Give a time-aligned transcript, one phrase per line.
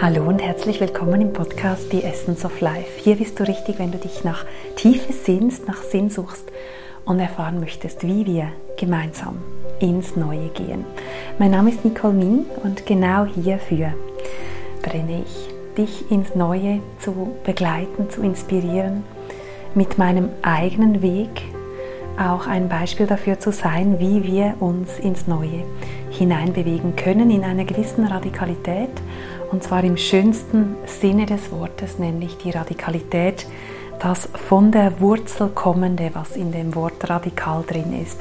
[0.00, 3.00] Hallo und herzlich willkommen im Podcast The Essence of Life.
[3.02, 4.44] Hier bist du richtig, wenn du dich nach
[4.76, 6.44] Tiefe sehnst, nach Sinn suchst
[7.04, 9.38] und erfahren möchtest, wie wir gemeinsam
[9.80, 10.84] ins Neue gehen.
[11.40, 13.92] Mein Name ist Nicole Min und genau hierfür
[14.82, 19.02] brenne ich, dich ins Neue zu begleiten, zu inspirieren,
[19.74, 21.42] mit meinem eigenen Weg
[22.16, 25.64] auch ein Beispiel dafür zu sein, wie wir uns ins Neue
[26.10, 28.90] hineinbewegen können, in einer gewissen Radikalität
[29.50, 33.46] und zwar im schönsten Sinne des Wortes, nämlich die Radikalität,
[34.00, 38.20] das von der Wurzel kommende, was in dem Wort radikal drin ist.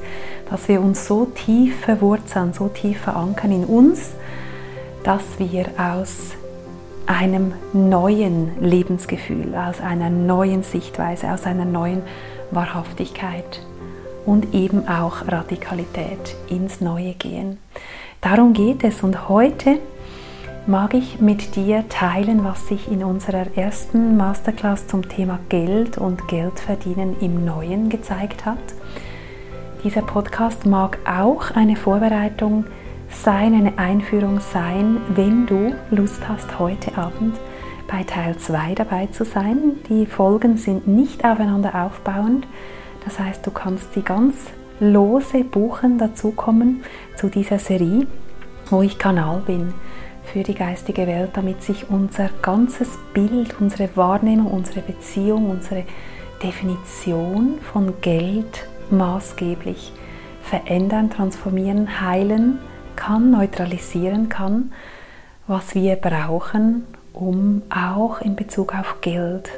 [0.50, 4.12] Dass wir uns so tief verwurzeln, so tief verankern in uns,
[5.04, 6.32] dass wir aus
[7.06, 12.02] einem neuen Lebensgefühl, aus einer neuen Sichtweise, aus einer neuen
[12.52, 13.62] Wahrhaftigkeit
[14.26, 17.58] und eben auch Radikalität ins Neue gehen.
[18.20, 19.78] Darum geht es und heute
[20.68, 26.28] mag ich mit dir teilen, was sich in unserer ersten Masterclass zum Thema Geld und
[26.28, 28.58] Geldverdienen im Neuen gezeigt hat.
[29.86, 32.66] Dieser Podcast mag auch eine Vorbereitung
[33.10, 37.38] sein, eine Einführung sein, wenn du Lust hast, heute Abend
[37.90, 39.78] bei Teil 2 dabei zu sein.
[39.88, 42.46] Die Folgen sind nicht aufeinander aufbauend,
[43.06, 44.48] das heißt, du kannst sie ganz
[44.82, 46.84] lose buchen, dazukommen
[47.16, 48.06] zu dieser Serie,
[48.70, 49.74] wo ich Kanal bin
[50.32, 55.84] für die geistige Welt, damit sich unser ganzes Bild, unsere Wahrnehmung, unsere Beziehung, unsere
[56.44, 59.92] Definition von Geld maßgeblich
[60.42, 62.60] verändern, transformieren, heilen
[62.96, 64.72] kann, neutralisieren kann,
[65.48, 69.50] was wir brauchen, um auch in Bezug auf Geld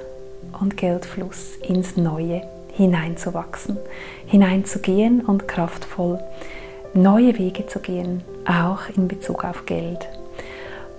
[0.59, 2.41] und Geldfluss ins Neue
[2.73, 3.77] hineinzuwachsen,
[4.25, 6.19] hineinzugehen und kraftvoll
[6.93, 10.07] neue Wege zu gehen, auch in Bezug auf Geld.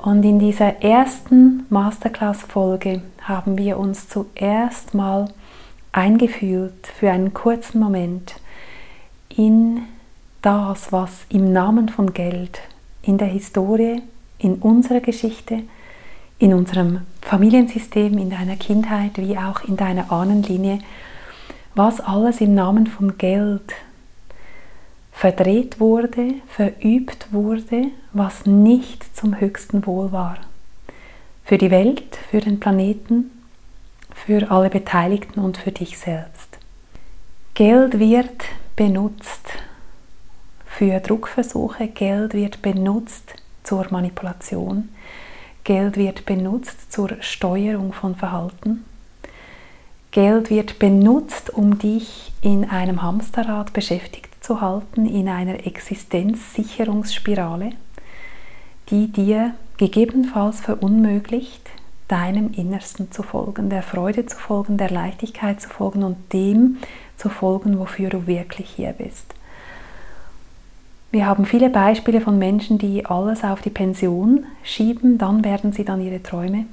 [0.03, 5.27] Und in dieser ersten Masterclass-Folge haben wir uns zuerst mal
[5.93, 8.37] eingefühlt für einen kurzen Moment
[9.29, 9.83] in
[10.41, 12.61] das, was im Namen von Geld
[13.03, 14.01] in der Historie,
[14.39, 15.65] in unserer Geschichte,
[16.39, 20.79] in unserem Familiensystem, in deiner Kindheit wie auch in deiner Ahnenlinie,
[21.75, 23.75] was alles im Namen von Geld
[25.21, 30.39] verdreht wurde, verübt wurde, was nicht zum höchsten Wohl war.
[31.45, 33.31] Für die Welt, für den Planeten,
[34.15, 36.57] für alle Beteiligten und für dich selbst.
[37.53, 39.51] Geld wird benutzt
[40.65, 44.89] für Druckversuche, Geld wird benutzt zur Manipulation,
[45.65, 48.87] Geld wird benutzt zur Steuerung von Verhalten,
[50.13, 57.71] Geld wird benutzt, um dich in einem Hamsterrad beschäftigt zu halten in einer Existenzsicherungsspirale,
[58.89, 61.71] die dir gegebenenfalls verunmöglicht,
[62.09, 66.79] deinem Innersten zu folgen, der Freude zu folgen, der Leichtigkeit zu folgen und dem
[67.17, 69.37] zu folgen, wofür du wirklich hier bist.
[71.13, 75.85] Wir haben viele Beispiele von Menschen, die alles auf die Pension schieben, dann werden sie
[75.85, 76.65] dann ihre Träume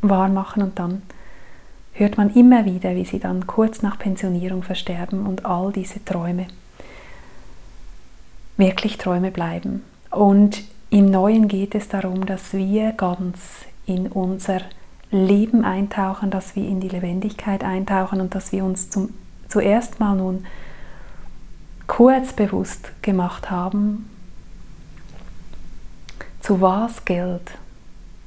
[0.00, 1.02] wahr machen und dann
[1.92, 6.46] hört man immer wieder, wie sie dann kurz nach Pensionierung versterben und all diese Träume
[8.58, 9.82] wirklich Träume bleiben.
[10.10, 14.60] Und im Neuen geht es darum, dass wir ganz in unser
[15.10, 19.14] Leben eintauchen, dass wir in die Lebendigkeit eintauchen und dass wir uns zum,
[19.48, 20.44] zuerst mal nun
[21.86, 24.10] kurz bewusst gemacht haben,
[26.40, 27.52] zu was Geld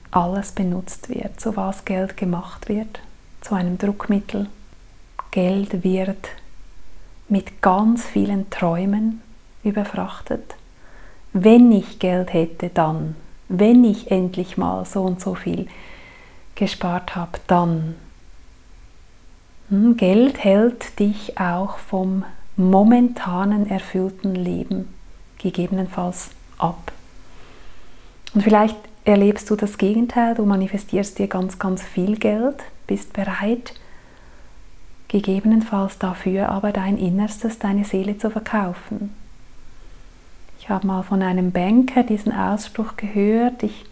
[0.10, 3.00] alles benutzt wird, zu was Geld gemacht wird,
[3.42, 4.48] zu einem Druckmittel.
[5.30, 6.30] Geld wird
[7.30, 9.22] mit ganz vielen Träumen
[9.64, 10.56] überfrachtet.
[11.34, 13.16] Wenn ich Geld hätte, dann,
[13.48, 15.68] wenn ich endlich mal so und so viel
[16.56, 17.96] gespart habe, dann.
[19.70, 22.26] Hm, Geld hält dich auch vom
[22.58, 24.94] momentanen erfüllten Leben
[25.38, 26.92] gegebenenfalls ab.
[28.34, 33.74] Und vielleicht erlebst du das Gegenteil, du manifestierst dir ganz, ganz viel Geld, bist bereit,
[35.08, 39.14] gegebenenfalls dafür aber dein Innerstes, deine Seele zu verkaufen.
[40.62, 43.84] Ich habe mal von einem Banker diesen Ausspruch gehört, ich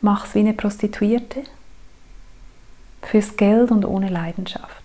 [0.00, 1.44] mache es wie eine Prostituierte,
[3.02, 4.82] fürs Geld und ohne Leidenschaft.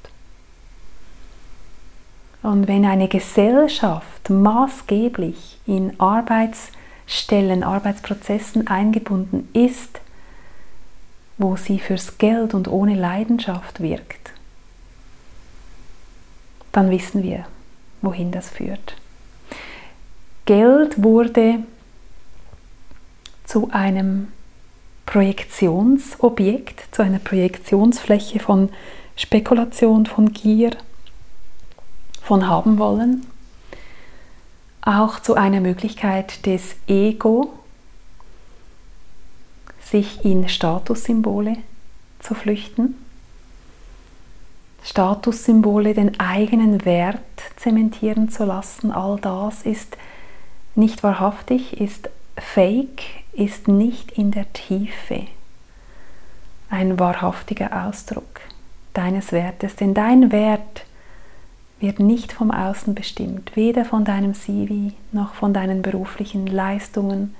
[2.44, 10.02] Und wenn eine Gesellschaft maßgeblich in Arbeitsstellen, Arbeitsprozessen eingebunden ist,
[11.40, 14.34] wo sie fürs Geld und ohne Leidenschaft wirkt,
[16.72, 17.48] dann wissen wir,
[18.04, 18.98] wohin das führt.
[20.46, 21.60] Geld wurde
[23.46, 24.28] zu einem
[25.06, 28.70] Projektionsobjekt, zu einer Projektionsfläche von
[29.16, 30.72] Spekulation, von Gier,
[32.22, 33.26] von haben wollen,
[34.82, 37.54] auch zu einer Möglichkeit des Ego,
[39.80, 41.58] sich in Statussymbole
[42.20, 42.96] zu flüchten.
[44.84, 47.20] Statussymbole, den eigenen Wert
[47.56, 49.96] zementieren zu lassen, all das ist
[50.76, 53.04] nicht wahrhaftig, ist fake,
[53.34, 55.28] ist nicht in der Tiefe
[56.70, 58.42] ein wahrhaftiger Ausdruck
[58.94, 59.76] deines Wertes.
[59.76, 60.86] Denn dein Wert
[61.80, 67.36] wird nicht vom Außen bestimmt, weder von deinem CV noch von deinen beruflichen Leistungen,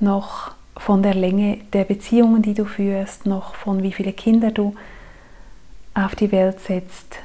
[0.00, 4.74] noch von der Länge der Beziehungen, die du führst, noch von wie viele Kinder du
[5.94, 7.16] auf die Welt setzt,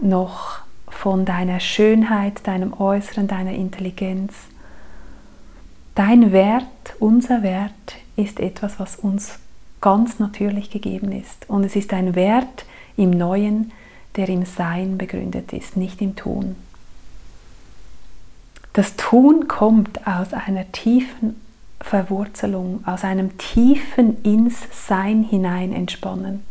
[0.00, 0.65] noch
[1.06, 4.32] von deiner Schönheit, deinem Äußeren, deiner Intelligenz.
[5.94, 6.64] Dein Wert,
[6.98, 7.70] unser Wert
[8.16, 9.38] ist etwas, was uns
[9.80, 11.48] ganz natürlich gegeben ist.
[11.48, 12.64] Und es ist ein Wert
[12.96, 13.70] im Neuen,
[14.16, 16.56] der im Sein begründet ist, nicht im Tun.
[18.72, 21.40] Das Tun kommt aus einer tiefen
[21.80, 26.42] Verwurzelung, aus einem tiefen ins Sein hinein entspannen.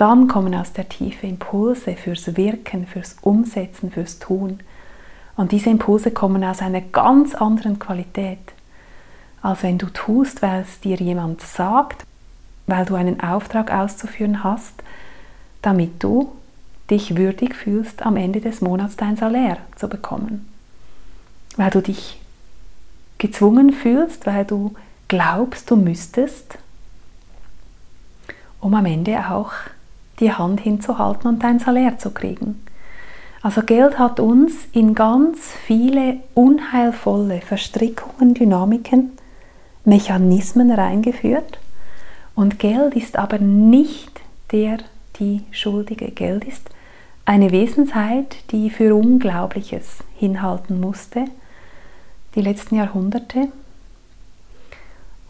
[0.00, 4.60] Dann kommen aus der Tiefe Impulse fürs Wirken, fürs Umsetzen, fürs Tun.
[5.36, 8.38] Und diese Impulse kommen aus einer ganz anderen Qualität,
[9.42, 12.06] als wenn du tust, weil es dir jemand sagt,
[12.66, 14.72] weil du einen Auftrag auszuführen hast,
[15.60, 16.32] damit du
[16.88, 20.50] dich würdig fühlst, am Ende des Monats dein Salär zu bekommen.
[21.58, 22.18] Weil du dich
[23.18, 24.72] gezwungen fühlst, weil du
[25.08, 26.56] glaubst, du müsstest,
[28.62, 29.52] um am Ende auch
[30.20, 32.62] die Hand hinzuhalten und dein Salär zu kriegen.
[33.42, 39.12] Also Geld hat uns in ganz viele unheilvolle Verstrickungen, Dynamiken,
[39.84, 41.58] Mechanismen reingeführt.
[42.34, 44.20] Und Geld ist aber nicht
[44.52, 44.78] der,
[45.18, 46.10] die Schuldige.
[46.10, 46.68] Geld ist
[47.24, 51.24] eine Wesenheit, die für Unglaubliches hinhalten musste
[52.34, 53.48] die letzten Jahrhunderte.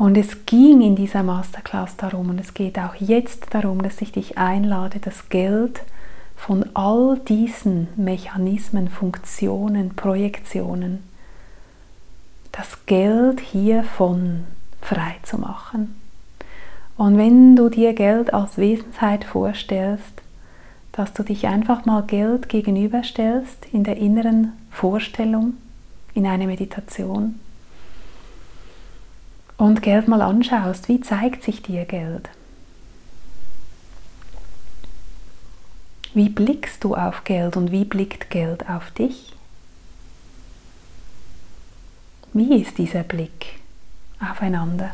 [0.01, 4.13] Und es ging in dieser Masterclass darum, und es geht auch jetzt darum, dass ich
[4.13, 5.83] dich einlade, das Geld
[6.37, 11.01] von all diesen Mechanismen, Funktionen, Projektionen,
[12.51, 14.45] das Geld hiervon
[14.81, 15.95] frei zu machen.
[16.97, 20.23] Und wenn du dir Geld als Wesensheit vorstellst,
[20.93, 25.59] dass du dich einfach mal Geld gegenüberstellst in der inneren Vorstellung,
[26.15, 27.39] in eine Meditation
[29.61, 32.31] und Geld mal anschaust, wie zeigt sich dir Geld?
[36.15, 39.35] Wie blickst du auf Geld und wie blickt Geld auf dich?
[42.33, 43.61] Wie ist dieser Blick
[44.19, 44.93] aufeinander?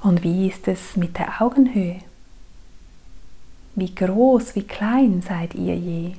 [0.00, 2.00] Und wie ist es mit der Augenhöhe?
[3.74, 6.14] Wie groß, wie klein seid ihr je?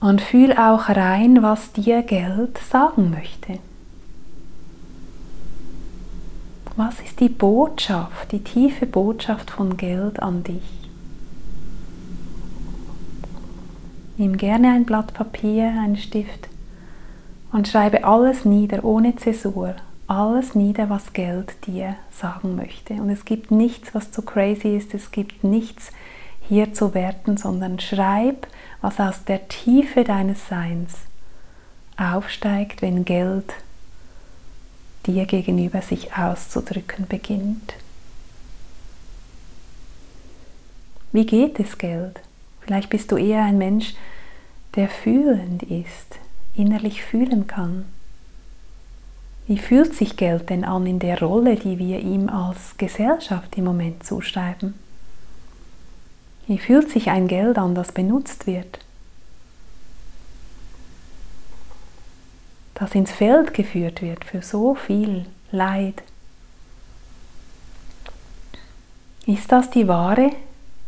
[0.00, 3.58] Und fühl auch rein, was dir Geld sagen möchte.
[6.76, 10.62] Was ist die Botschaft, die tiefe Botschaft von Geld an dich?
[14.18, 16.48] Nimm gerne ein Blatt Papier, einen Stift
[17.52, 19.74] und schreibe alles nieder, ohne Zäsur.
[20.06, 22.94] Alles nieder, was Geld dir sagen möchte.
[22.94, 25.90] Und es gibt nichts, was zu crazy ist, es gibt nichts
[26.42, 28.46] hier zu werten, sondern schreib,
[28.80, 30.94] was aus der Tiefe deines Seins
[31.96, 33.54] aufsteigt, wenn Geld
[35.06, 37.74] dir gegenüber sich auszudrücken beginnt.
[41.12, 42.20] Wie geht es Geld?
[42.60, 43.94] Vielleicht bist du eher ein Mensch,
[44.74, 46.18] der fühlend ist,
[46.54, 47.86] innerlich fühlen kann.
[49.46, 53.64] Wie fühlt sich Geld denn an in der Rolle, die wir ihm als Gesellschaft im
[53.64, 54.74] Moment zuschreiben?
[56.46, 58.78] Wie fühlt sich ein Geld an, das benutzt wird?
[62.74, 66.02] Das ins Feld geführt wird für so viel Leid.
[69.26, 70.30] Ist das die wahre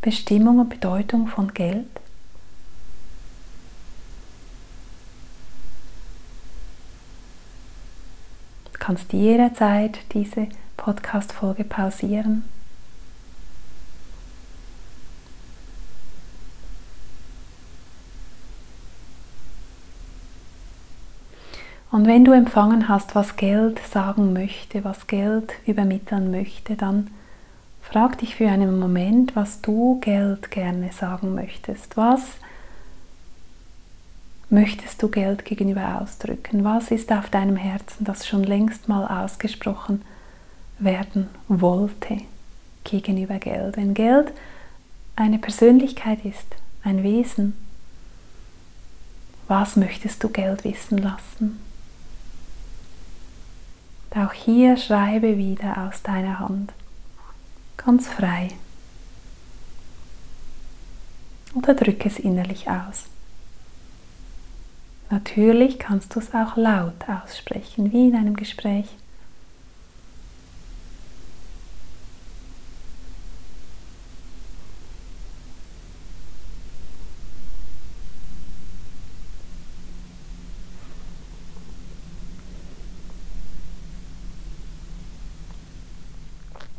[0.00, 1.88] Bestimmung und Bedeutung von Geld?
[8.72, 10.46] Du kannst jederzeit diese
[10.76, 12.44] Podcast-Folge pausieren
[21.90, 27.11] Und wenn du empfangen hast, was Geld sagen möchte, was Geld übermitteln möchte, dann
[27.80, 31.97] frag dich für einen Moment, was du Geld gerne sagen möchtest.
[31.97, 32.37] Was
[34.50, 36.62] möchtest du Geld gegenüber ausdrücken?
[36.62, 40.02] Was ist auf deinem Herzen, das schon längst mal ausgesprochen
[40.78, 42.18] werden wollte
[42.85, 43.78] gegenüber Geld?
[43.78, 44.33] Wenn Geld
[45.16, 46.54] eine Persönlichkeit ist,
[46.85, 47.54] ein Wesen,
[49.49, 51.59] was möchtest du Geld wissen lassen?
[54.14, 56.72] Auch hier schreibe wieder aus deiner Hand,
[57.76, 58.48] ganz frei.
[61.54, 63.04] Oder drücke es innerlich aus.
[65.10, 68.86] Natürlich kannst du es auch laut aussprechen, wie in einem Gespräch.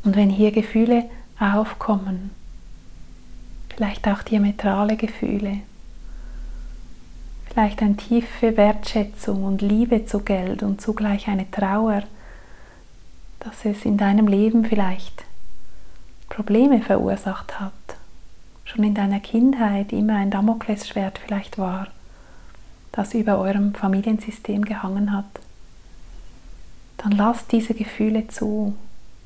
[0.10, 1.08] Und wenn hier Gefühle
[1.40, 2.32] aufkommen,
[3.70, 5.60] vielleicht auch diametrale Gefühle,
[7.46, 12.02] vielleicht eine tiefe Wertschätzung und Liebe zu Geld und zugleich eine Trauer,
[13.42, 15.26] dass es in deinem Leben vielleicht
[16.28, 17.72] Probleme verursacht hat,
[18.66, 21.86] schon in deiner Kindheit immer ein Damoklesschwert vielleicht war,
[22.94, 25.30] das über eurem Familiensystem gehangen hat,
[26.98, 28.76] dann lass diese Gefühle zu.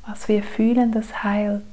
[0.05, 1.63] Was wir fühlen, das heilt.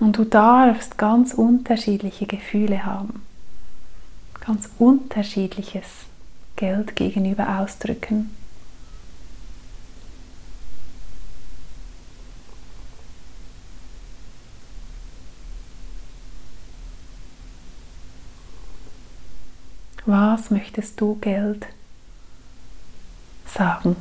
[0.00, 3.22] Und du darfst ganz unterschiedliche Gefühle haben,
[4.44, 5.86] ganz unterschiedliches
[6.56, 8.36] Geld gegenüber ausdrücken.
[20.06, 21.66] Was möchtest du Geld
[23.54, 23.96] sagen?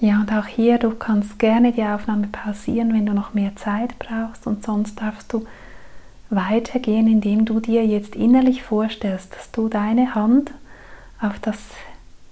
[0.00, 3.98] Ja, und auch hier, du kannst gerne die Aufnahme pausieren, wenn du noch mehr Zeit
[3.98, 5.46] brauchst und sonst darfst du
[6.28, 10.50] weitergehen, indem du dir jetzt innerlich vorstellst, dass du deine Hand
[11.22, 11.58] auf das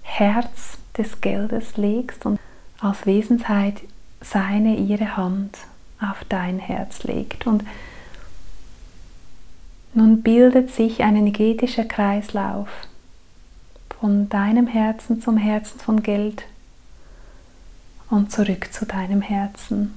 [0.03, 2.39] Herz des Geldes legst und
[2.79, 3.81] als Wesensheit
[4.21, 5.57] seine, ihre Hand
[6.03, 7.47] auf dein Herz legt.
[7.47, 7.63] Und
[9.93, 12.69] nun bildet sich ein energetischer Kreislauf
[13.99, 16.43] von deinem Herzen zum Herzen von Geld
[18.09, 19.93] und zurück zu deinem Herzen.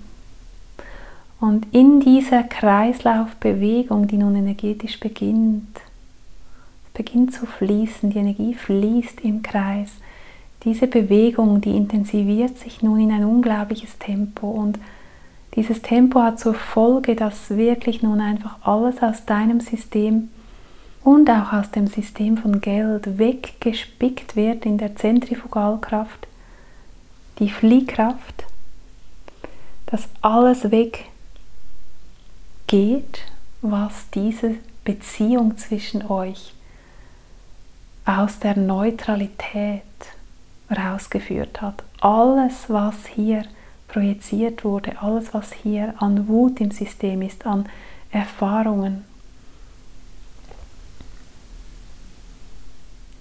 [1.40, 5.80] Und in dieser Kreislaufbewegung, die nun energetisch beginnt,
[6.94, 9.92] beginnt zu fließen, die Energie fließt im Kreis.
[10.64, 14.78] Diese Bewegung, die intensiviert sich nun in ein unglaubliches Tempo und
[15.56, 20.30] dieses Tempo hat zur Folge, dass wirklich nun einfach alles aus deinem System
[21.02, 26.28] und auch aus dem System von Geld weggespickt wird in der Zentrifugalkraft
[27.38, 28.44] die Fliehkraft,
[29.86, 31.06] dass alles weggeht,
[33.62, 36.54] was diese Beziehung zwischen euch
[38.04, 39.82] aus der Neutralität
[40.70, 41.82] rausgeführt hat.
[42.00, 43.44] Alles, was hier
[43.88, 47.66] projiziert wurde, alles, was hier an Wut im System ist, an
[48.10, 49.04] Erfahrungen,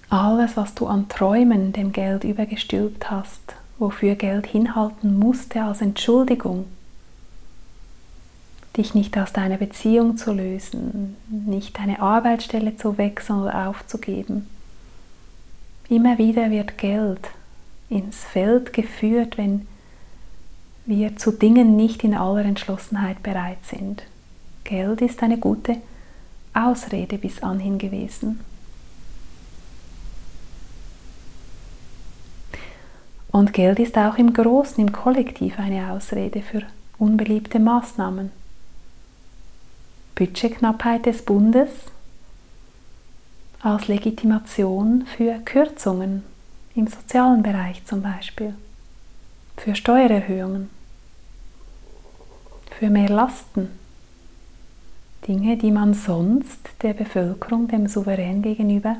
[0.08, 6.66] alles, was du an Träumen dem Geld übergestülpt hast, wofür Geld hinhalten musste als Entschuldigung,
[8.76, 14.46] dich nicht aus deiner Beziehung zu lösen, nicht deine Arbeitsstelle zu wechseln oder aufzugeben.
[15.88, 17.30] Immer wieder wird Geld
[17.88, 19.66] ins Feld geführt, wenn
[20.86, 24.04] wir zu Dingen nicht in aller Entschlossenheit bereit sind.
[24.64, 25.76] Geld ist eine gute
[26.54, 28.40] Ausrede bis anhin gewesen.
[33.30, 36.62] Und Geld ist auch im Großen, im Kollektiv eine Ausrede für
[36.98, 38.30] unbeliebte Maßnahmen.
[40.14, 41.68] Budgetknappheit des Bundes
[43.60, 46.22] als Legitimation für Kürzungen
[46.74, 48.54] im sozialen Bereich zum Beispiel,
[49.58, 50.70] für Steuererhöhungen,
[52.78, 53.70] für mehr Lasten,
[55.26, 58.96] Dinge, die man sonst der Bevölkerung, dem Souverän gegenüber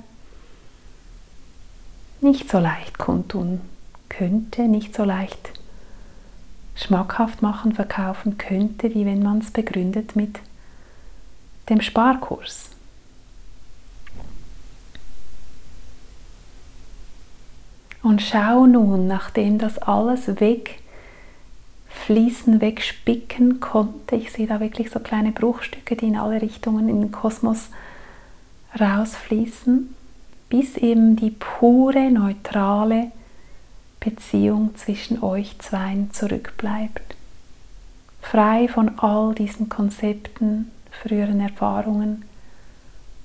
[2.23, 3.61] nicht so leicht kundtun
[4.09, 5.53] könnte, nicht so leicht
[6.75, 10.41] schmackhaft machen, verkaufen könnte, wie wenn man es begründet mit
[11.69, 12.71] dem Sparkurs.
[18.03, 20.27] Und schau nun, nachdem das alles
[21.97, 27.01] wegfließen, wegspicken konnte, ich sehe da wirklich so kleine Bruchstücke, die in alle Richtungen in
[27.01, 27.71] den Kosmos
[28.79, 29.95] rausfließen,
[30.49, 33.11] bis eben die pure, neutrale
[33.99, 37.17] Beziehung zwischen euch zweien zurückbleibt.
[38.21, 42.25] Frei von all diesen Konzepten, früheren Erfahrungen,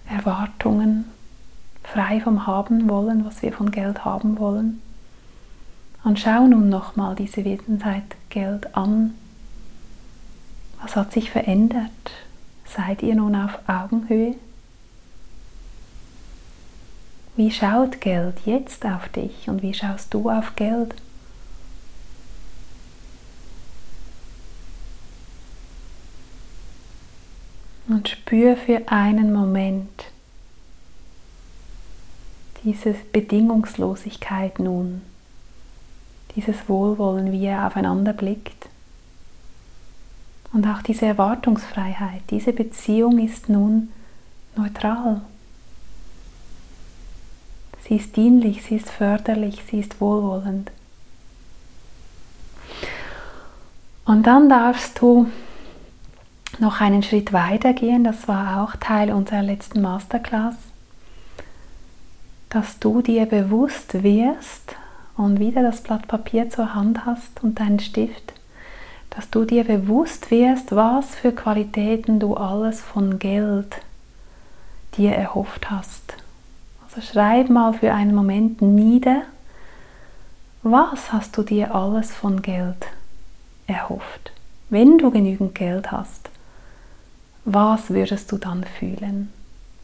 [0.09, 1.05] Erwartungen,
[1.83, 4.81] frei vom Haben wollen, was wir von Geld haben wollen.
[6.03, 9.13] Und schau nun nochmal diese Wesenheit Geld an.
[10.81, 11.91] Was hat sich verändert?
[12.65, 14.35] Seid ihr nun auf Augenhöhe?
[17.35, 20.95] Wie schaut Geld jetzt auf dich und wie schaust du auf Geld?
[27.87, 30.05] Und spür für einen Moment
[32.63, 35.01] diese Bedingungslosigkeit nun,
[36.35, 38.67] dieses Wohlwollen, wie er aufeinander blickt.
[40.53, 43.89] Und auch diese Erwartungsfreiheit, diese Beziehung ist nun
[44.55, 45.21] neutral.
[47.87, 50.71] Sie ist dienlich, sie ist förderlich, sie ist wohlwollend.
[54.05, 55.29] Und dann darfst du
[56.59, 60.55] noch einen Schritt weiter gehen, das war auch Teil unserer letzten Masterclass,
[62.49, 64.75] dass du dir bewusst wirst
[65.17, 68.33] und wieder das Blatt Papier zur Hand hast und deinen Stift,
[69.09, 73.77] dass du dir bewusst wirst, was für Qualitäten du alles von Geld
[74.97, 76.15] dir erhofft hast.
[76.83, 79.23] Also schreib mal für einen Moment nieder,
[80.63, 82.87] was hast du dir alles von Geld
[83.67, 84.31] erhofft?
[84.69, 86.29] Wenn du genügend Geld hast,
[87.45, 89.33] was würdest du dann fühlen?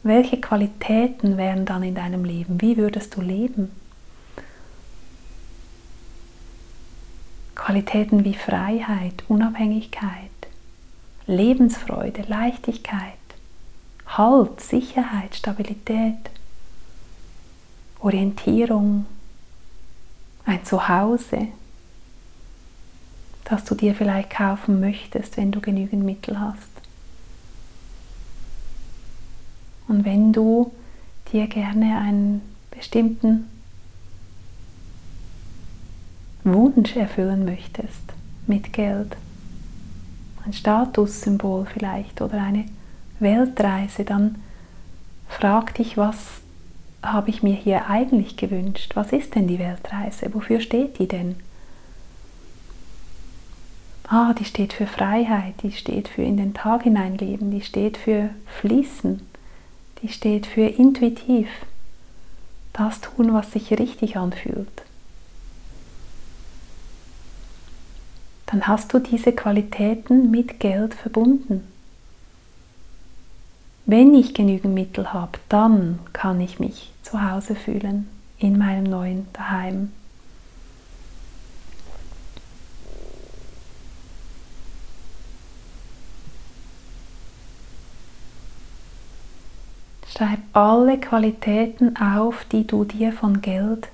[0.02, 2.60] Welche Qualitäten wären dann in deinem Leben?
[2.60, 3.70] Wie würdest du leben?
[7.68, 10.30] Qualitäten wie Freiheit, Unabhängigkeit,
[11.26, 13.12] Lebensfreude, Leichtigkeit,
[14.06, 16.30] Halt, Sicherheit, Stabilität,
[18.00, 19.04] Orientierung,
[20.46, 21.48] ein Zuhause,
[23.44, 26.70] das du dir vielleicht kaufen möchtest, wenn du genügend Mittel hast.
[29.88, 30.72] Und wenn du
[31.34, 33.50] dir gerne einen bestimmten
[36.54, 38.12] Wunsch erfüllen möchtest
[38.46, 39.16] mit Geld,
[40.44, 42.64] ein Statussymbol vielleicht oder eine
[43.20, 44.36] Weltreise, dann
[45.28, 46.40] frag dich, was
[47.02, 48.92] habe ich mir hier eigentlich gewünscht?
[48.94, 50.32] Was ist denn die Weltreise?
[50.34, 51.36] Wofür steht die denn?
[54.08, 58.30] Ah, die steht für Freiheit, die steht für in den Tag hineinleben, die steht für
[58.60, 59.20] Fließen,
[60.02, 61.48] die steht für intuitiv.
[62.72, 64.82] Das tun, was sich richtig anfühlt.
[68.50, 71.68] Dann hast du diese Qualitäten mit Geld verbunden.
[73.84, 78.08] Wenn ich genügend Mittel habe, dann kann ich mich zu Hause fühlen
[78.38, 79.92] in meinem neuen Daheim.
[90.10, 93.88] Schreib alle Qualitäten auf, die du dir von Geld,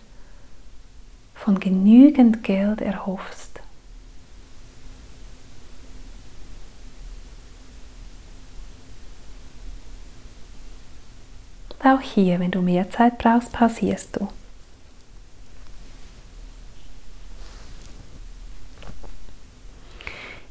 [1.35, 3.64] von genügend Geld erhoffst.
[11.85, 14.29] Auch hier, wenn du mehr Zeit brauchst, pausierst du.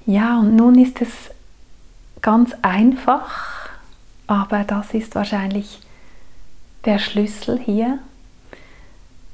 [0.05, 1.09] Ja, und nun ist es
[2.21, 3.69] ganz einfach,
[4.27, 5.79] aber das ist wahrscheinlich
[6.85, 7.97] der Schlüssel hier.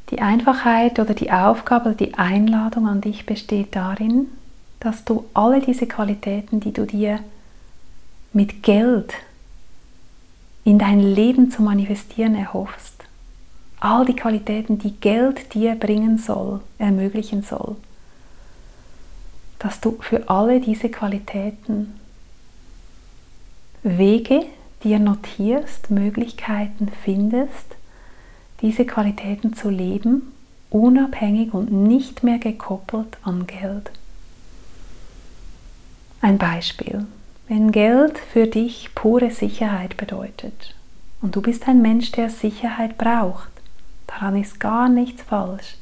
[0.09, 4.27] Die Einfachheit oder die Aufgabe die Einladung an dich besteht darin,
[4.79, 7.19] dass du alle diese Qualitäten, die du dir
[8.31, 9.13] mit Geld
[10.63, 13.03] in dein Leben zu manifestieren erhoffst.
[13.79, 17.77] All die Qualitäten, die Geld dir bringen soll, ermöglichen soll.
[19.57, 21.93] Dass du für alle diese Qualitäten
[23.83, 24.45] Wege
[24.83, 27.75] dir notierst, Möglichkeiten findest,
[28.61, 30.33] diese Qualitäten zu leben,
[30.69, 33.91] unabhängig und nicht mehr gekoppelt an Geld.
[36.21, 37.07] Ein Beispiel.
[37.49, 40.75] Wenn Geld für dich pure Sicherheit bedeutet
[41.19, 43.49] und du bist ein Mensch, der Sicherheit braucht,
[44.05, 45.75] daran ist gar nichts falsch.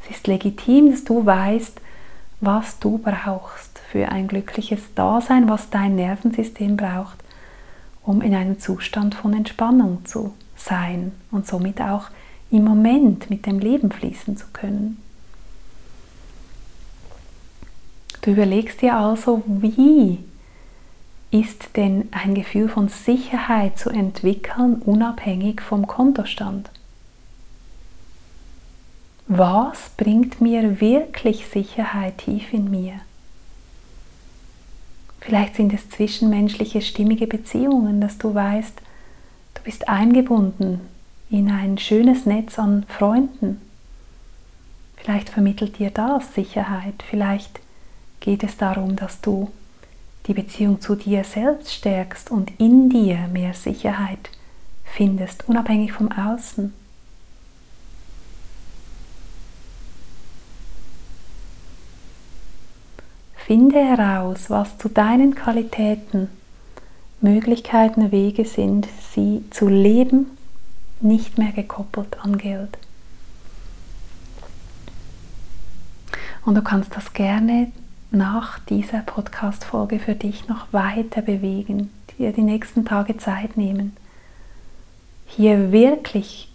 [0.00, 1.80] Es ist legitim, dass du weißt,
[2.40, 7.18] was du brauchst für ein glückliches Dasein, was dein Nervensystem braucht,
[8.04, 12.10] um in einem Zustand von Entspannung zu sein und somit auch
[12.52, 15.02] im Moment mit dem Leben fließen zu können.
[18.22, 20.20] Du überlegst dir also, wie
[21.30, 26.70] ist denn ein Gefühl von Sicherheit zu entwickeln, unabhängig vom Kontostand?
[29.28, 32.94] was bringt mir wirklich Sicherheit tief in mir?
[35.20, 38.80] Vielleicht sind es zwischenmenschliche stimmige Beziehungen, dass du weißt,
[39.54, 40.80] du bist eingebunden
[41.28, 43.60] in ein schönes Netz an Freunden.
[44.96, 47.60] Vielleicht vermittelt dir das Sicherheit, vielleicht
[48.20, 49.50] geht es darum, dass du
[50.28, 54.30] die Beziehung zu dir selbst stärkst und in dir mehr Sicherheit
[54.84, 56.72] findest, unabhängig vom Außen.
[63.36, 66.28] Finde heraus, was zu deinen Qualitäten
[67.22, 70.26] Möglichkeiten, Wege sind, sie zu leben,
[71.00, 72.76] nicht mehr gekoppelt an Geld.
[76.44, 77.72] Und du kannst das gerne
[78.10, 83.96] nach dieser Podcast-Folge für dich noch weiter bewegen, dir die nächsten Tage Zeit nehmen,
[85.26, 86.50] hier wirklich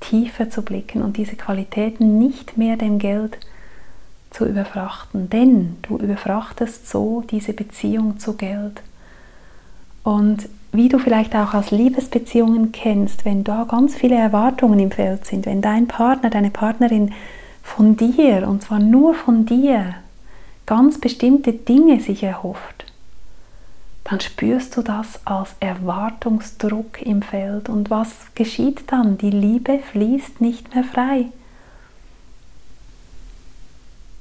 [0.00, 3.38] tiefer zu blicken und diese Qualitäten nicht mehr dem Geld
[4.30, 8.82] zu überfrachten, denn du überfrachtest so diese Beziehung zu Geld.
[10.02, 15.24] Und wie du vielleicht auch aus Liebesbeziehungen kennst, wenn da ganz viele Erwartungen im Feld
[15.24, 17.12] sind, wenn dein Partner, deine Partnerin
[17.62, 19.94] von dir, und zwar nur von dir,
[20.66, 22.86] ganz bestimmte Dinge sich erhofft,
[24.04, 27.68] dann spürst du das als Erwartungsdruck im Feld.
[27.68, 29.16] Und was geschieht dann?
[29.16, 31.26] Die Liebe fließt nicht mehr frei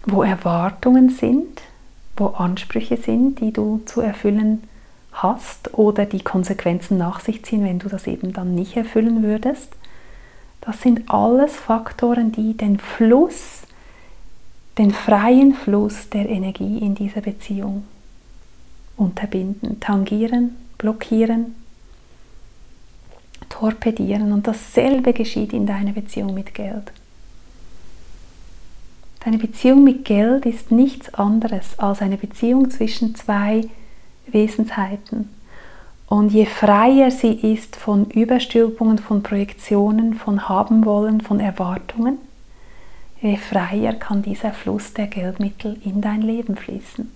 [0.05, 1.61] wo Erwartungen sind,
[2.17, 4.63] wo Ansprüche sind, die du zu erfüllen
[5.11, 9.69] hast oder die Konsequenzen nach sich ziehen, wenn du das eben dann nicht erfüllen würdest.
[10.61, 13.63] Das sind alles Faktoren, die den Fluss,
[14.77, 17.83] den freien Fluss der Energie in dieser Beziehung
[18.97, 21.55] unterbinden, tangieren, blockieren,
[23.49, 24.31] torpedieren.
[24.31, 26.91] Und dasselbe geschieht in deiner Beziehung mit Geld.
[29.23, 33.61] Deine Beziehung mit Geld ist nichts anderes als eine Beziehung zwischen zwei
[34.27, 35.29] Wesensheiten.
[36.07, 42.17] Und je freier sie ist von Überstülpungen, von Projektionen, von haben wollen, von Erwartungen,
[43.23, 47.09] je freier kann dieser Fluss der Geldmittel in dein Leben fließen.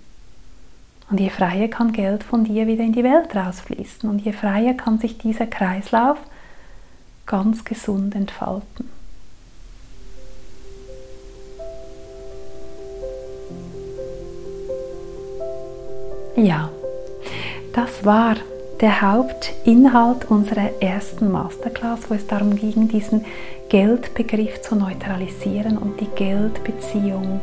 [1.09, 4.09] Und je freier kann Geld von dir wieder in die Welt rausfließen.
[4.09, 6.17] Und je freier kann sich dieser Kreislauf
[7.25, 8.89] ganz gesund entfalten.
[16.35, 16.69] Ja,
[17.73, 18.35] das war
[18.79, 23.25] der Hauptinhalt unserer ersten Masterclass, wo es darum ging, diesen
[23.69, 27.41] Geldbegriff zu neutralisieren und die Geldbeziehung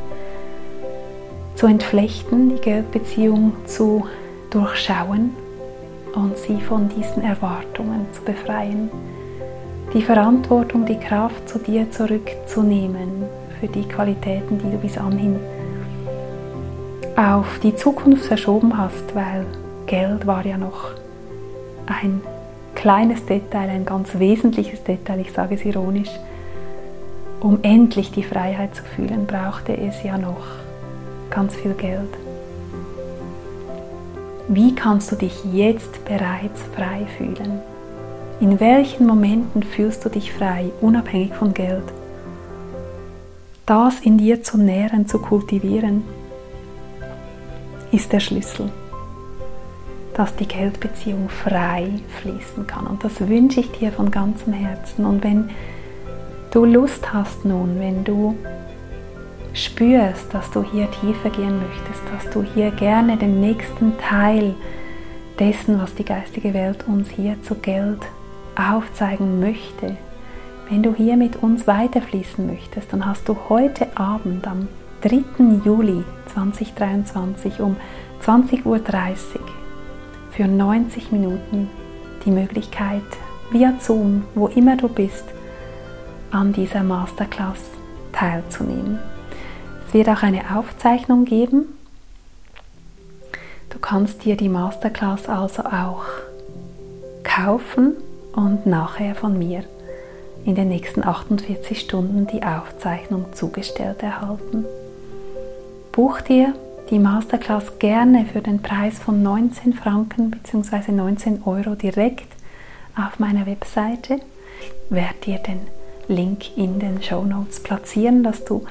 [1.55, 4.07] zu entflechten, die Geldbeziehung zu
[4.51, 5.35] durchschauen
[6.15, 8.89] und sie von diesen Erwartungen zu befreien.
[9.93, 13.25] Die Verantwortung, die Kraft zu dir zurückzunehmen
[13.61, 15.39] für die Qualitäten, die du bis anhin
[17.17, 19.47] auf die Zukunft verschoben hast, weil
[19.87, 20.93] Geld war ja noch
[21.87, 22.21] ein
[22.85, 26.11] kleines Detail, ein ganz wesentliches Detail, ich sage es ironisch.
[27.41, 30.45] Um endlich die Freiheit zu fühlen, brauchte es ja noch
[31.31, 32.11] ganz viel Geld.
[34.49, 37.63] Wie kannst du dich jetzt bereits frei fühlen?
[38.41, 41.91] In welchen Momenten fühlst du dich frei, unabhängig von Geld?
[43.65, 46.05] Das in dir zu nähren, zu kultivieren,
[47.93, 48.69] ist der Schlüssel,
[50.15, 51.89] dass die Geldbeziehung frei
[52.21, 52.87] fließen kann.
[52.87, 55.05] Und das wünsche ich dir von ganzem Herzen.
[55.05, 55.51] Und wenn
[56.53, 58.37] du Lust hast nun, wenn du
[59.53, 64.55] spürst, dass du hier tiefer gehen möchtest, dass du hier gerne den nächsten Teil
[65.39, 68.01] dessen, was die geistige Welt uns hier zu Geld
[68.57, 69.97] aufzeigen möchte,
[70.71, 74.69] wenn du hier mit uns weiterfließen möchtest, dann hast du heute Abend am
[75.03, 75.23] 3.
[75.65, 77.77] Juli 2023 um
[78.23, 78.79] 20.30 Uhr
[80.35, 81.71] für 90 Minuten
[82.25, 83.03] die Möglichkeit,
[83.51, 85.25] via Zoom, wo immer du bist,
[86.33, 87.61] an dieser Masterclass
[88.13, 88.99] teilzunehmen.
[89.87, 91.67] Es wird auch eine Aufzeichnung geben.
[93.71, 96.05] Du kannst dir die Masterclass also auch
[97.23, 97.95] kaufen
[98.35, 99.63] und nachher von mir
[100.45, 104.65] in den nächsten 48 Stunden die Aufzeichnung zugestellt erhalten.
[105.93, 106.55] Buch dir
[106.95, 110.93] die Masterclass gerne für den Preis von 19 Franken bzw.
[110.93, 112.29] 19 Euro direkt
[112.97, 114.21] auf meiner Webseite.
[114.61, 115.59] Ich werde dir den
[116.07, 118.65] Link in den Show Notes platzieren, dass du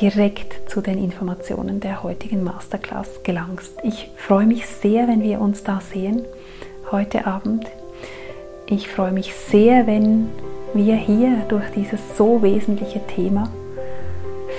[0.00, 3.74] direkt zu den Informationen der heutigen Masterclass gelangst.
[3.84, 6.22] Ich freue mich sehr, wenn wir uns da sehen
[6.90, 7.64] heute Abend.
[8.66, 10.30] Ich freue mich sehr, wenn
[10.74, 13.48] wir hier durch dieses so wesentliche Thema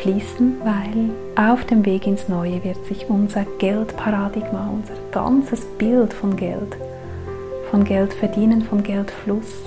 [0.01, 6.35] fließen, weil auf dem Weg ins Neue wird sich unser Geldparadigma, unser ganzes Bild von
[6.35, 6.77] Geld,
[7.69, 9.65] von Geld verdienen, von Geldfluss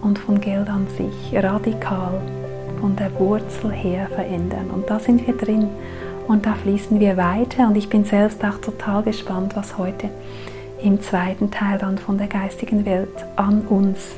[0.00, 2.20] und von Geld an sich radikal
[2.80, 4.70] von der Wurzel her verändern.
[4.72, 5.68] Und da sind wir drin
[6.26, 10.08] und da fließen wir weiter und ich bin selbst auch total gespannt, was heute
[10.82, 14.14] im zweiten Teil dann von der geistigen Welt an uns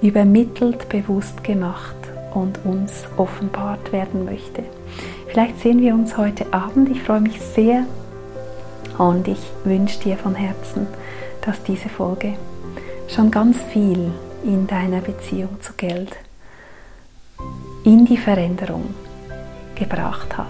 [0.00, 1.96] übermittelt, bewusst gemacht
[2.38, 4.62] und uns offenbart werden möchte.
[5.28, 6.88] Vielleicht sehen wir uns heute Abend.
[6.90, 7.84] Ich freue mich sehr
[8.98, 10.86] und ich wünsche dir von Herzen,
[11.42, 12.34] dass diese Folge
[13.08, 14.12] schon ganz viel
[14.44, 16.16] in deiner Beziehung zu Geld
[17.84, 18.94] in die Veränderung
[19.74, 20.46] gebracht hat.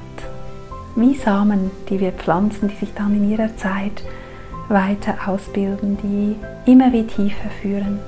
[0.97, 4.03] Wie Samen, die wir pflanzen, die sich dann in ihrer Zeit
[4.69, 8.01] weiter ausbilden, die immer wie tiefer führen.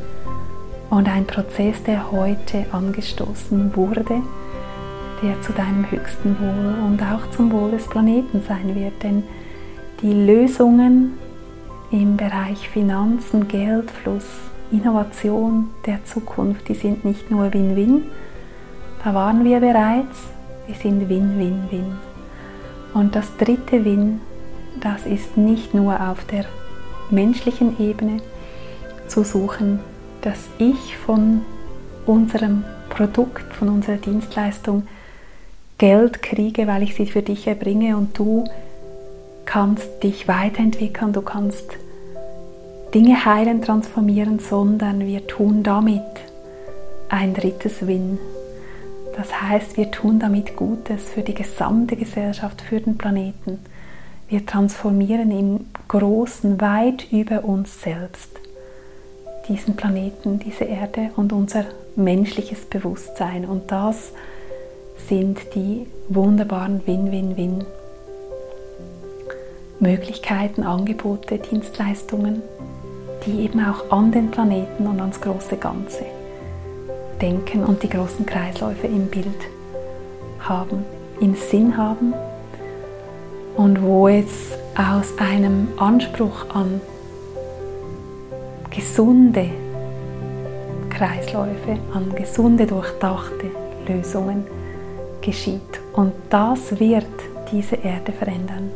[0.91, 4.23] Und ein Prozess, der heute angestoßen wurde,
[5.23, 9.01] der zu deinem höchsten Wohl und auch zum Wohl des Planeten sein wird.
[9.03, 9.23] Denn
[10.03, 11.17] die Lösungen
[11.93, 14.27] im Bereich Finanzen, Geldfluss,
[14.73, 18.05] Innovation der Zukunft, die sind nicht nur Win-Win,
[19.05, 20.29] da waren wir bereits,
[20.69, 21.93] die sind Win-Win-Win.
[22.95, 24.21] Und das dritte Win,
[24.81, 26.47] das ist nicht nur auf der
[27.11, 28.19] menschlichen Ebene
[29.07, 29.81] zu suchen,
[30.23, 31.43] dass ich von
[32.07, 34.87] unserem Produkt, von unserer Dienstleistung
[35.79, 38.45] Geld kriege, weil ich sie für dich erbringe und du
[39.47, 41.71] kannst dich weiterentwickeln, du kannst
[42.95, 46.03] Dinge heilen, transformieren, sondern wir tun damit
[47.09, 48.19] ein drittes Win.
[49.17, 53.59] Das heißt, wir tun damit Gutes für die gesamte Gesellschaft, für den Planeten.
[54.29, 58.41] Wir transformieren im Großen weit über uns selbst
[59.51, 61.65] diesen Planeten, diese Erde und unser
[61.97, 63.45] menschliches Bewusstsein.
[63.45, 64.13] Und das
[65.09, 67.65] sind die wunderbaren Win-Win-Win
[69.81, 72.43] Möglichkeiten, Angebote, Dienstleistungen,
[73.27, 76.05] die eben auch an den Planeten und ans große Ganze
[77.21, 79.27] denken und die großen Kreisläufe im Bild
[80.39, 80.85] haben,
[81.21, 82.15] im Sinn haben
[83.57, 86.81] und wo es aus einem Anspruch an
[88.71, 89.51] gesunde
[90.91, 93.51] Kreisläufe, an gesunde, durchdachte
[93.89, 94.45] Lösungen
[95.21, 95.81] geschieht.
[95.93, 97.07] Und das wird
[97.53, 98.71] diese Erde verändern.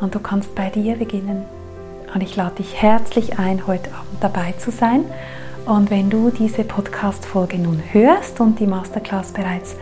[0.00, 1.44] Und du kannst bei dir beginnen.
[2.14, 5.04] Und ich lade dich herzlich ein, heute Abend dabei zu sein.
[5.64, 9.76] Und wenn du diese Podcast-Folge nun hörst und die Masterclass bereits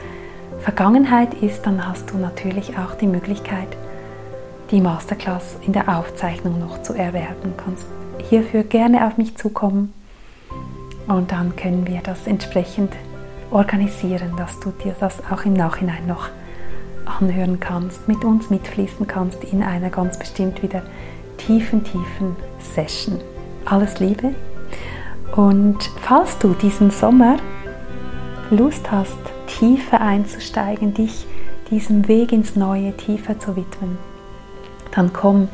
[0.61, 3.69] Vergangenheit ist, dann hast du natürlich auch die Möglichkeit,
[4.71, 7.55] die Masterclass in der Aufzeichnung noch zu erwerben.
[7.57, 7.87] Kannst
[8.31, 9.93] hierfür gerne auf mich zukommen
[11.09, 12.93] und dann können wir das entsprechend
[13.51, 16.29] organisieren, dass du dir das auch im Nachhinein noch
[17.05, 20.83] anhören kannst, mit uns mitfließen kannst in einer ganz bestimmt wieder
[21.38, 23.21] tiefen, tiefen Session.
[23.64, 24.33] Alles Liebe
[25.35, 27.37] und falls du diesen Sommer
[28.51, 31.27] Lust hast, tiefer einzusteigen, dich
[31.71, 33.99] diesem Weg ins Neue tiefer zu widmen,
[34.93, 35.49] dann komm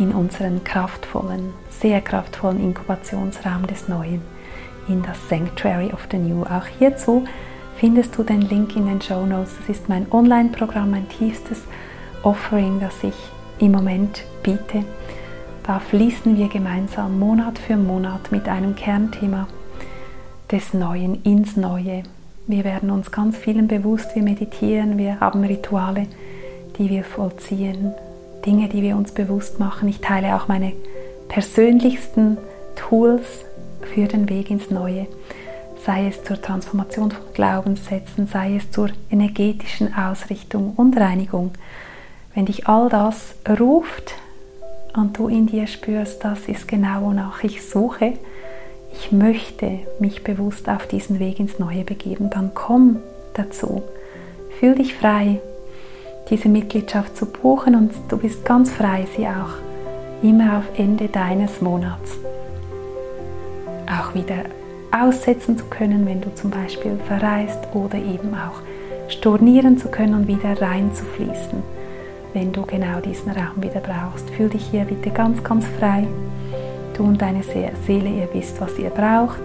[0.00, 4.22] in unseren kraftvollen, sehr kraftvollen Inkubationsraum des Neuen,
[4.88, 6.42] in das Sanctuary of the New.
[6.42, 7.24] Auch hierzu
[7.76, 9.54] findest du den Link in den Show Notes.
[9.60, 11.62] Das ist mein Online-Programm, mein tiefstes
[12.24, 13.14] Offering, das ich
[13.60, 14.84] im Moment biete
[15.70, 19.46] da fließen wir gemeinsam Monat für Monat mit einem Kernthema
[20.50, 22.02] des Neuen ins Neue.
[22.48, 26.08] Wir werden uns ganz vielen bewusst, wir meditieren, wir haben Rituale,
[26.76, 27.92] die wir vollziehen,
[28.46, 29.88] Dinge, die wir uns bewusst machen.
[29.88, 30.72] Ich teile auch meine
[31.28, 32.38] persönlichsten
[32.76, 33.44] Tools
[33.94, 35.06] für den Weg ins Neue,
[35.84, 41.52] sei es zur Transformation von Glaubenssätzen, sei es zur energetischen Ausrichtung und Reinigung.
[42.34, 44.14] Wenn dich all das ruft,
[44.96, 48.14] und du in dir spürst, das ist genau wonach ich suche,
[48.92, 52.98] ich möchte mich bewusst auf diesen Weg ins Neue begeben, dann komm
[53.34, 53.82] dazu.
[54.58, 55.40] Fühl dich frei,
[56.28, 59.54] diese Mitgliedschaft zu buchen und du bist ganz frei, sie auch
[60.22, 62.18] immer auf Ende deines Monats
[63.86, 64.44] auch wieder
[64.92, 68.60] aussetzen zu können, wenn du zum Beispiel verreist oder eben auch
[69.08, 71.62] stornieren zu können und wieder reinzufließen
[72.32, 74.30] wenn du genau diesen Raum wieder brauchst.
[74.30, 76.06] Fühl dich hier bitte ganz, ganz frei.
[76.96, 79.40] Du und deine Seele, ihr wisst, was ihr braucht.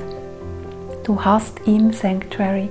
[1.04, 2.70] Du hast im Sanctuary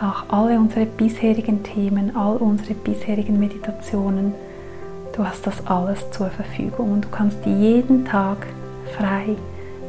[0.00, 4.32] auch alle unsere bisherigen Themen, all unsere bisherigen Meditationen.
[5.14, 8.46] Du hast das alles zur Verfügung und du kannst jeden Tag
[8.96, 9.36] frei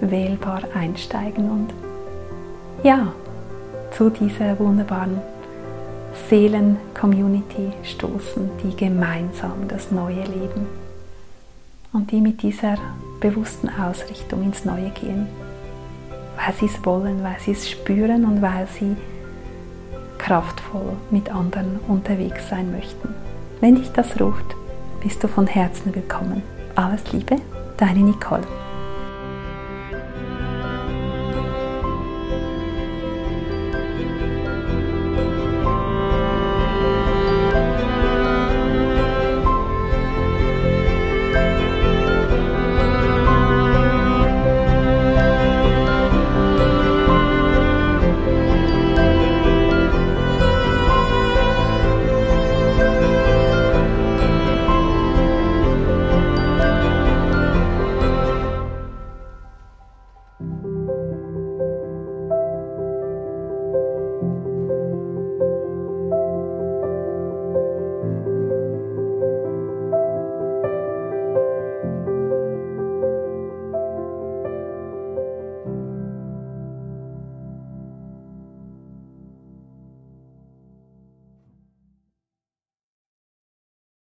[0.02, 1.74] wählbar einsteigen und
[2.84, 3.13] ja,
[3.91, 5.21] zu dieser wunderbaren
[6.30, 10.65] Seelen-Community stoßen, die gemeinsam das Neue leben
[11.93, 12.76] und die mit dieser
[13.19, 15.28] bewussten Ausrichtung ins Neue gehen,
[16.36, 18.95] weil sie es wollen, weil sie es spüren und weil sie
[20.22, 23.10] kraftvoll mit anderen unterwegs sein möchten.
[23.60, 24.56] Wenn dich das ruft,
[25.02, 26.44] bist du von Herzen willkommen.
[26.76, 27.38] Alles Liebe,
[27.78, 28.44] deine Nicole.